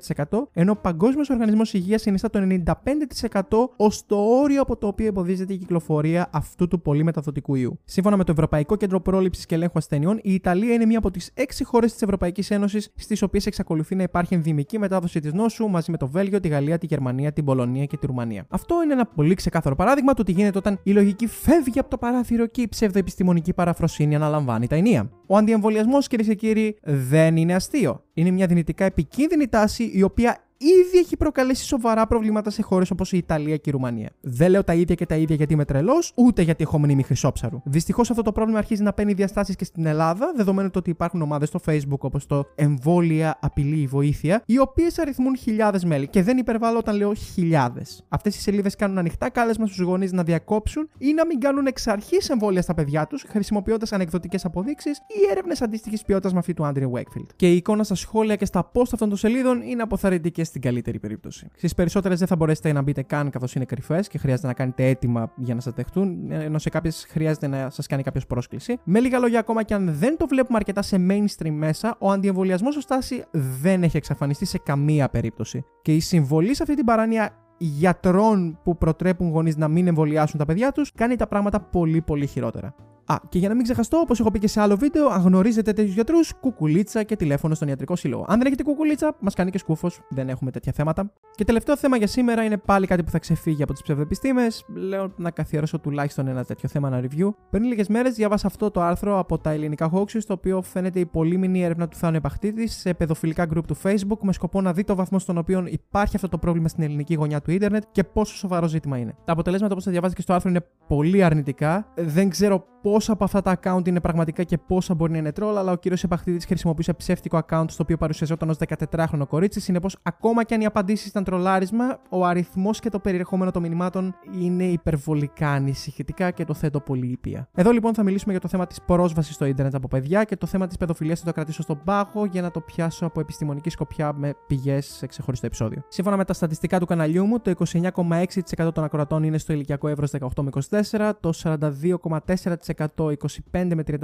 [0.53, 5.53] ενώ ο Παγκόσμιος Οργανισμός Υγείας συνιστά το 95% ως το όριο από το οποίο εμποδίζεται
[5.53, 7.81] η κυκλοφορία αυτού του πολύ μεταδοτικού ιού.
[7.85, 11.33] Σύμφωνα με το Ευρωπαϊκό Κέντρο Πρόληψης και Ελέγχου Ασθενειών, η Ιταλία είναι μία από τις
[11.35, 15.91] 6 χώρες της Ευρωπαϊκής Ένωσης στις οποίες εξακολουθεί να υπάρχει ενδυμική μετάδοση της νόσου μαζί
[15.91, 18.47] με το Βέλγιο, τη Γαλλία, τη Γερμανία, την Πολωνία και τη Ρουμανία.
[18.49, 21.99] Αυτό είναι ένα πολύ ξεκάθαρο παράδειγμα του τι γίνεται όταν η λογική φεύγει από το
[21.99, 25.11] παράθυρο και η ψευδοεπιστημονική παραφροσύνη αναλαμβάνει τα ενία.
[25.27, 28.03] Ο αντιεμβολιασμός, κυρίες και κύριοι, δεν είναι αστείο.
[28.15, 33.13] Είναι μια δυνητικά επικίνδυνη τάση η οποία ήδη έχει προκαλέσει σοβαρά προβλήματα σε χώρες όπως
[33.13, 34.11] η Ιταλία και η Ρουμανία.
[34.21, 37.61] Δεν λέω τα ίδια και τα ίδια γιατί είμαι τρελός, ούτε γιατί έχω μνήμη χρυσόψαρου.
[37.65, 41.49] Δυστυχώς αυτό το πρόβλημα αρχίζει να παίρνει διαστάσεις και στην Ελλάδα, δεδομένου ότι υπάρχουν ομάδες
[41.49, 46.09] στο Facebook όπως το Εμβόλια Απειλή Βοήθεια, οι οποίες αριθμούν χιλιάδες μέλη.
[46.09, 48.05] Και δεν υπερβάλλω όταν λέω χιλιάδες.
[48.09, 51.87] Αυτές οι σελίδες κάνουν ανοιχτά κάλεσμα στους γονείς να διακόψουν ή να μην κάνουν εξ
[51.87, 56.65] αρχής εμβόλια στα παιδιά τους, χρησιμοποιώντας ανεκδοτικές αποδείξεις ή έρευνες αντίστοιχης ποιότητας με αυτή του
[56.65, 57.27] Άντριου Wakefield.
[57.37, 60.99] Και η εικόνα στα σχόλια και στα post αυτών των σελίδων είναι αποθαρρυντικές στην καλύτερη
[60.99, 61.49] περίπτωση.
[61.57, 64.87] Στις περισσότερες δεν θα μπορέσετε να μπείτε καν καθώς είναι κρυφές και χρειάζεται να κάνετε
[64.87, 68.79] έτοιμα για να σας δεχτούν, ενώ σε κάποιες χρειάζεται να σας κάνει κάποιος πρόσκληση.
[68.85, 72.77] Με λίγα λόγια, ακόμα και αν δεν το βλέπουμε αρκετά σε mainstream μέσα, ο αντιεμβολιασμός
[72.77, 75.65] ως στάση δεν έχει εξαφανιστεί σε καμία περίπτωση.
[75.83, 80.45] Και η συμβολή σε αυτή την παράνοια γιατρών που προτρέπουν γονείς να μην εμβολιάσουν τα
[80.45, 82.75] παιδιά τους κάνει τα πράγματα πολύ πολύ χειρότερα.
[83.11, 85.73] Α, και για να μην ξεχαστώ, όπως έχω πει και σε άλλο βίντεο, αν γνωρίζετε
[85.73, 88.25] τέτοιους γιατρούς, κουκουλίτσα και τηλέφωνο στον ιατρικό σύλλογο.
[88.29, 91.13] Αν δεν έχετε κουκουλίτσα, μας κάνει και σκούφος, δεν έχουμε τέτοια θέματα.
[91.35, 94.65] Και τελευταίο θέμα για σήμερα είναι πάλι κάτι που θα ξεφύγει από τις ψευδεπιστήμες.
[94.75, 97.35] Λέω να καθιερώσω τουλάχιστον ένα τέτοιο θέμα, ένα review.
[97.51, 101.07] Πριν λίγες μέρες διάβασα αυτό το άρθρο από τα ελληνικά hoaxes, το οποίο φαίνεται η
[101.07, 104.95] πολύμηνη έρευνα του Θάνου Επαχτήτη σε παιδοφιλικά group του Facebook με σκοπό να δει το
[104.95, 108.67] βαθμό στον οποίο υπάρχει αυτό το πρόβλημα στην ελληνική γωνιά του Ιντερνετ και πόσο σοβαρό
[108.67, 109.15] ζήτημα είναι.
[109.25, 111.93] Τα αποτελέσματα, όπως θα διαβάζετε και στο άρθρο, είναι πολύ αρνητικά.
[111.97, 112.65] Δεν ξέρω
[112.99, 115.77] πόσα από αυτά τα account είναι πραγματικά και πόσα μπορεί να είναι troll, αλλά ο
[115.77, 119.61] κύριος Επαχτήτη χρησιμοποιούσε ψεύτικο account στο οποίο παρουσιαζόταν ως 14χρονο κορίτσι.
[119.61, 124.15] Συνεπώς, ακόμα και αν οι απαντήσεις ήταν τρολάρισμα, ο αριθμός και το περιεχόμενο των μηνυμάτων
[124.41, 127.49] είναι υπερβολικά ανησυχητικά και το θέτω πολύ ήπια.
[127.55, 130.47] Εδώ λοιπόν θα μιλήσουμε για το θέμα της πρόσβασης στο ίντερνετ από παιδιά και το
[130.47, 134.13] θέμα της παιδοφιλίας θα το κρατήσω στον πάγο για να το πιάσω από επιστημονική σκοπιά
[134.13, 135.83] με πηγές σε ξεχωριστό επεισόδιο.
[135.89, 140.11] Σύμφωνα με τα στατιστικά του καναλιού μου, το 29,6% των ακροατών είναι στο ηλικιακό εύρος
[140.21, 140.51] 18 με
[140.91, 143.99] 24, το 42,4% 25 με 34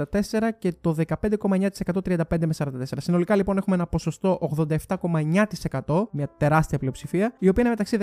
[0.59, 2.83] και το 15,9% 35 με 44.
[2.97, 7.97] Συνολικά λοιπόν έχουμε ένα ποσοστό 87,9%, μια τεράστια πλειοψηφία, η οποία είναι μεταξύ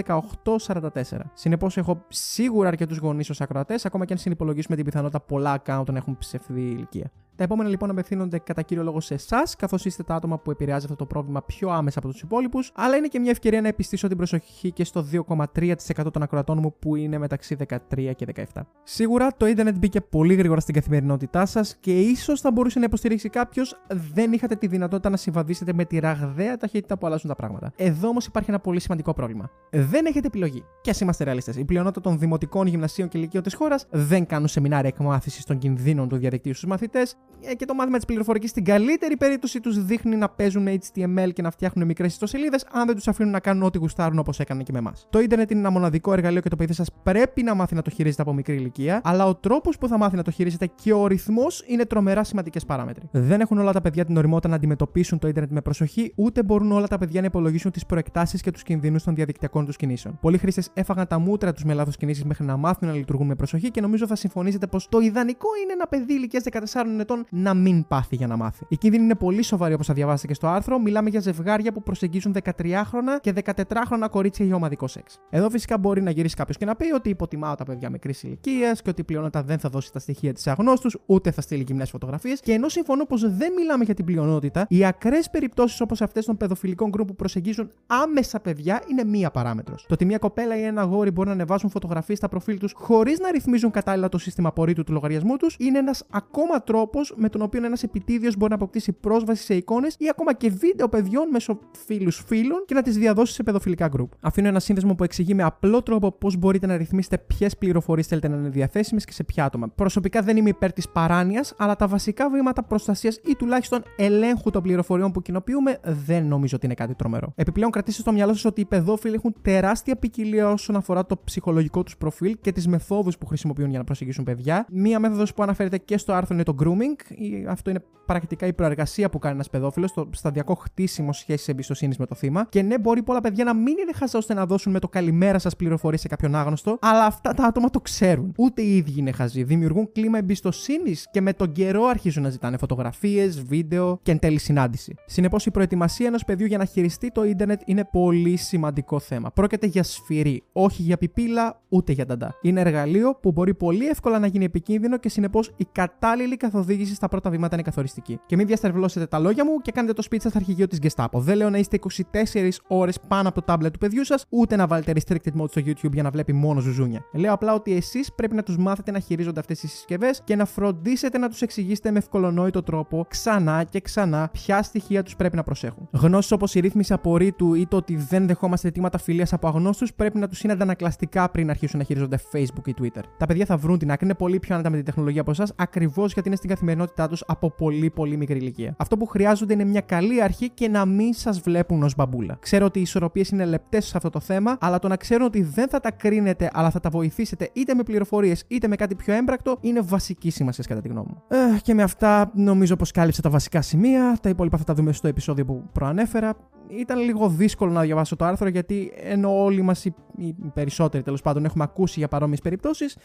[0.45, 1.19] 18-44.
[1.35, 5.85] Συνεπώς έχω σίγουρα αρκετούς γονείς ως ακροατές, ακόμα και αν συνυπολογίσουμε την πιθανότητα πολλά account
[5.91, 7.11] να έχουν ψευδή ηλικία.
[7.37, 10.85] Τα επόμενα λοιπόν απευθύνονται κατά κύριο λόγο σε εσάς, καθώς είστε τα άτομα που επηρεάζει
[10.85, 14.09] αυτό το πρόβλημα πιο άμεσα από τους υπόλοιπους, αλλά είναι και μια ευκαιρία να επιστήσω
[14.09, 15.75] την προσοχή και στο 2,3%
[16.13, 18.61] των ακροατών μου που είναι μεταξύ 13 και 17.
[18.83, 23.29] Σίγουρα το Ιντερνετ μπήκε πολύ γρήγορα στην καθημερινότητά σας και ίσως θα μπορούσε να υποστηρίξει
[23.29, 23.81] κάποιος,
[24.13, 27.73] δεν είχατε τη δυνατότητα να συμβαδίσετε με τη ραγδαία ταχύτητα που αλλάζουν τα πράγματα.
[27.77, 29.51] Εδώ όμως υπάρχει ένα πολύ σημαντικό πρόβλημα.
[29.71, 30.65] Δεν έχετε επιλογή.
[30.81, 34.49] Και ας είμαστε ρεαλίστες, η πλειονότητα των δημοτικών, γυμνασίων και ηλικίων της χώρας δεν κάνουν
[34.49, 38.65] σεμινάρια εκμάθησης των κινδύνων του διαδικτύου στους μαθητές ε, και το μάθημα της πληροφορικής στην
[38.65, 43.09] καλύτερη περίπτωση τους δείχνει να παίζουν HTML και να φτιάχνουν μικρές ιστοσελίδες, αν δεν τους
[43.09, 45.07] αφήνουν να κάνουν ό,τι γουστάρουν όπως έκαναν και με εμάς.
[45.11, 47.91] Το Ιντερνετ είναι ένα μοναδικό εργαλείο και το παιδί σας πρέπει να μάθει να το
[47.91, 51.07] χειρίζεται από μικρή ηλικία, αλλά ο τρόπος που θα μάθει να το χειρίζεται και ο
[51.07, 53.09] ρυθμός είναι τρομερά σημαντικές παράμετροι.
[53.11, 56.73] Δεν έχουν όλα τα παιδιά την οριμότητα να αντιμετωπίσουν το Ιντερνετ με προσοχή, ούτε μπορούν
[56.73, 60.19] όλα τα παιδιά να υπολογίσουν τις προεκτάσεις και τους κινδύνους των διαδικτυακών τους κινήσεων.
[60.21, 63.35] Πολλοί χρήστες έφαγαν τα μούτρα τους με λάθος κινήσεις μέχρι να μάθουν να λειτουργούν με
[63.35, 67.55] προσοχή και νομίζω θα συμφωνήσετε πως το ιδανικό είναι ένα παιδί ηλικίας 14 ετών να
[67.55, 68.65] μην πάθει για να μάθει.
[68.69, 70.79] Η κίνδυνη είναι πολύ σοβαρή όπως θα διαβάσετε και στο άρθρο.
[70.79, 75.19] Μιλάμε για ζευγάρια που προσεγγίζουν 13χρονα και 14χρονα κορίτσια για ομαδικό σεξ.
[75.31, 78.83] Εδώ φυσικά μπορεί να γυρίσει κάποιος και να πει ότι υποτιμάω τα παιδιά μικρής ηλικίας
[78.83, 81.91] και ότι η πλειονότητα δεν θα δώσει τα στοιχεία της αγνώστους, ούτε θα στείλει γυμνές
[81.91, 82.41] φωτογραφίες.
[82.41, 86.37] Και ενώ συμφωνώ πως δεν μιλάμε για την πλειονότητα, οι ακραίες περιπτώσεις όπως αυτές των
[86.37, 89.85] παιδοφιλικών γκρουπ που προσεγγίζουν άμεσα παιδιά είναι μία παράμετρος.
[89.89, 93.19] Το ότι μία κοπέλα ή ένα γόρι μπορεί να ανεβάσουν φωτογραφίες στα προφίλ τους χωρίς
[93.19, 97.43] να ρυθμίζουν κατάλληλα το σύστημα απορρίτου του λογαριασμού τους είναι ένας ακόμα τρόπος με τον
[97.43, 101.59] οποίο ένας επιτίδιος μπορεί να αποκτήσει πρόσβαση σε εικόνες ή ακόμα και βίντεο παιδιών μέσω
[101.87, 104.09] φίλους φίλων και να τις διαδώσει σε παιδοφιλικά group.
[104.21, 108.29] Αφήνω ένα σύνδεσμο που εξηγεί με απλό τρόπο πώς μπορείτε να ρυθμίσετε ποιες πληροφορίες θέλετε
[108.29, 109.69] να είναι διαθέσιμες και σε ποια άτομα.
[109.69, 114.63] Προσωπικά δεν είμαι υπέρ της παράνοιας, αλλά τα βασικά βήματα προστασίας ή τουλάχιστον ελέγχου των
[114.63, 117.33] πληροφοριών που κοινοποιούμε δεν νομίζω ότι είναι κάτι τρομερό.
[117.37, 121.83] Επιπλέον, κρατήστε στο μυαλό σας ότι οι παιδόφιλοι έχουν τεράστια ποικιλία όσον αφορά το ψυχολογικό
[121.83, 124.67] τους προφίλ και τις μεθόδους που χρησιμοποιούν για να προσεγγίσουν παιδιά.
[124.71, 127.15] Μία μέθοδος που αναφέρεται και στο άρθρο είναι το grooming.
[127.49, 132.07] Αυτό είναι πρακτικά η προεργασία που κάνει ένας παιδόφιλος, το σταδιακό χτίσιμο σχέσης εμπιστοσύνης με
[132.07, 132.47] το θύμα.
[132.49, 135.39] Και ναι, μπορεί πολλά παιδιά να μην είναι χαζά ώστε να δώσουν με το καλημέρα
[135.39, 138.33] σας πληροφορίες σε κάποιον άγνωστο, αλλά αυτά τα άτομα το ξέρουν.
[138.39, 139.43] Ούτε οι ίδιοι είναι χαζοί.
[139.43, 144.39] Δημιουργούν κλίμα εμπιστοσύνης και με τον καιρό αρχίζουν να ζητάνε φωτογραφίες, βίντεο και εν τέλει
[144.39, 144.95] συνάντηση.
[145.07, 149.31] Συνεπώς, η προετοιμασία ενός παιδιού για να χειριστεί το ίντερνετ είναι πολύ σημαντικό θέμα.
[149.31, 152.39] Πρόκειται για σφυρί, όχι για πιπίλα ούτε για νταντά.
[152.43, 157.09] Είναι εργαλείο που μπορεί πολύ εύκολα να γίνει επικίνδυνο και συνεπώς η κατάλληλη καθοδήγηση στα
[157.09, 158.21] πρώτα βήματα είναι καθοριστική.
[158.27, 161.19] Και μην διαστερβλώσετε τα λόγια μου και κάνετε το σπίτι σας αρχηγείο της Gestapo.
[161.19, 161.79] Δεν λέω να είστε
[162.13, 165.63] 24 ώρες πάνω από το τάμπλετ του παιδιού σας, ούτε να βάλετε restricted mode στο
[165.65, 167.05] YouTube για να βλέπει μόνο ζουζούνια.
[167.13, 170.45] Λέω απλά ότι εσείς πρέπει να τους μάθετε να χειρίζονται αυτές τις συσκευές και να
[170.45, 175.43] φροντίσετε να τους εξηγήσετε με ευκολονόητο τρόπο ξανά και ξανά ποια στοιχεία τους πρέπει να
[175.43, 175.89] προσέχουν.
[175.93, 180.19] Γνώσεις όπως η ρύθμιση απορρίτου ή το ότι δεν δεχόμαστε αιτήματα φιλίας από αγνώστους πρέπει
[180.19, 183.03] να τους είναι αντανακλαστικά πριν αρχίσουν να χειρίζονται Facebook ή Twitter.
[183.17, 185.53] Τα παιδιά θα βρουν την άκρη, είναι πολύ πιο άνετα με την τεχνολογία από εσάς
[185.57, 188.75] ακριβώς γιατί είναι στην καθημερινότητα καθημερινότητά τους από πολύ πολύ μικρή ηλικία.
[188.79, 192.37] Αυτό που χρειάζονται είναι μια καλή αρχή και να μην σας βλέπουν ως μπαμπούλα.
[192.41, 195.43] Ξέρω ότι οι ισορροπίες είναι λεπτές σε αυτό το θέμα, αλλά το να ξέρουν ότι
[195.43, 199.15] δεν θα τα κρίνετε, αλλά θα τα βοηθήσετε είτε με πληροφορίες είτε με κάτι πιο
[199.15, 201.23] έμπρακτο, είναι βασική σημασία κατά τη γνώμη μου.
[201.29, 204.19] Ε, και με αυτά νομίζω πως κάλυψα τα βασικά σημεία.
[204.23, 206.35] Τα υπόλοιπα θα τα δούμε στο επεισόδιο που προανέφερα.
[206.69, 211.23] Ήταν λίγο δύσκολο να διαβάσω το άρθρο γιατί ενώ όλοι μας, οι, οι περισσότεροι τέλος
[211.23, 212.97] πάντων, έχουμε ακούσει για παρόμοιες περιπτώσεις,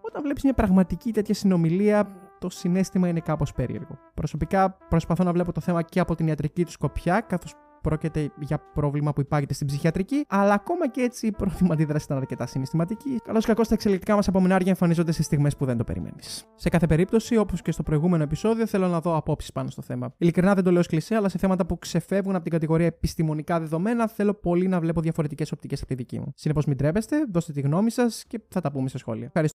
[0.00, 3.98] όταν βλέπεις μια πραγματική τέτοια συνομιλία, το συνέστημα είναι κάπως περίεργο.
[4.14, 7.54] Προσωπικά προσπαθώ να βλέπω το θέμα και από την ιατρική του σκοπιά, καθώς
[7.88, 12.16] πρόκειται για πρόβλημα που υπάρχει στην ψυχιατρική, αλλά ακόμα και έτσι η πρώτη αντίδρασης ήταν
[12.16, 13.20] αρκετά συναισθηματική.
[13.24, 16.44] Καλώς ή κακό, τα εξελικτικά μας απομεινάρια εμφανίζονται σε στιγμές που δεν το περιμένεις.
[16.54, 20.14] Σε κάθε περίπτωση, όπως και στο προηγούμενο επεισόδιο, θέλω να δω απόψεις πάνω στο θέμα.
[20.18, 24.08] Ειλικρινά δεν το λέω κλεισέ, αλλά σε θέματα που ξεφεύγουν από την κατηγορία επιστημονικά δεδομένα,
[24.08, 26.32] θέλω πολύ να βλέπω διαφορετικές οπτικές από τη δική μου.
[26.34, 29.24] Συνεπώς, μην τρέπεστε, δώστε τη γνώμη σας και θα τα πούμε σε σχόλια.
[29.26, 29.40] Ευχαριστώ